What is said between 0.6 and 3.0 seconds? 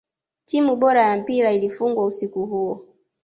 bora ya mpira ilifungwa usiku huo